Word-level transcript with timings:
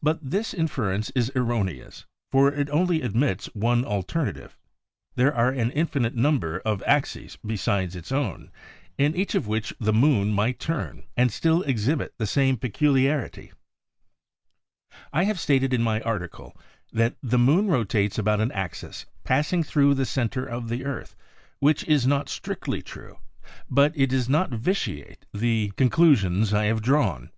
But 0.00 0.20
this 0.22 0.54
in. 0.54 0.68
ference 0.68 1.10
is 1.16 1.32
erroneous, 1.34 2.06
for 2.30 2.52
it 2.52 2.70
only 2.70 3.02
admits 3.02 3.48
of 3.48 3.56
one 3.56 3.84
alternative. 3.84 4.56
There 5.16 5.34
are 5.34 5.50
an 5.50 5.72
infinite 5.72 6.14
number 6.14 6.60
of 6.60 6.84
axis 6.86 7.36
besides 7.44 7.96
its 7.96 8.12
own 8.12 8.52
in 8.96 9.16
each 9.16 9.34
of 9.34 9.48
which 9.48 9.74
the 9.80 9.92
moon 9.92 10.32
might 10.32 10.60
turn 10.60 11.02
and 11.16 11.32
still 11.32 11.62
exhibit 11.64 12.14
the 12.16 12.28
same 12.28 12.58
peculiarity. 12.58 13.50
I 15.12 15.24
have 15.24 15.40
stated 15.40 15.74
in 15.74 15.82
my 15.82 16.00
article 16.02 16.56
that 16.92 17.16
the 17.20 17.36
moon 17.36 17.66
rotates 17.66 18.18
about 18.20 18.40
an 18.40 18.52
axis 18.52 19.04
passing 19.24 19.64
thru 19.64 19.94
the 19.94 20.06
center 20.06 20.46
of 20.46 20.68
the 20.68 20.84
earth, 20.84 21.16
which 21.58 21.82
is 21.88 22.06
not 22.06 22.28
strictly 22.28 22.82
true, 22.82 23.18
but 23.68 23.92
it 23.96 24.10
does 24.10 24.28
not 24.28 24.50
vitiate 24.52 25.26
the 25.34 25.40
By 25.40 25.40
NIKOLA 25.40 25.66
TESLA 25.70 25.74
conclusions 25.76 26.54
I 26.54 26.66
have 26.66 26.82
drawn. 26.82 27.30